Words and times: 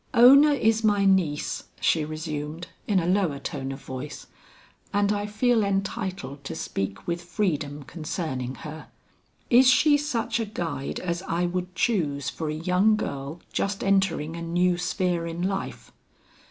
"Ona 0.15 0.53
is 0.53 0.83
my 0.83 1.05
niece," 1.05 1.65
she 1.79 2.03
resumed 2.03 2.65
in 2.87 2.99
a 2.99 3.05
lower 3.05 3.37
tone 3.37 3.71
of 3.71 3.83
voice, 3.83 4.25
"and 4.91 5.13
I 5.13 5.27
feel 5.27 5.63
entitled 5.63 6.43
to 6.45 6.55
speak 6.55 7.05
with 7.05 7.21
freedom 7.21 7.83
concerning 7.83 8.55
her. 8.65 8.87
Is 9.51 9.69
she 9.69 9.97
such 9.97 10.39
a 10.39 10.45
guide 10.45 10.99
as 10.99 11.21
I 11.27 11.45
would 11.45 11.75
choose 11.75 12.31
for 12.31 12.49
a 12.49 12.55
young 12.55 12.95
girl 12.95 13.41
just 13.53 13.83
entering 13.83 14.35
a 14.35 14.41
new 14.41 14.75
sphere 14.79 15.27
in 15.27 15.43
life? 15.43 15.91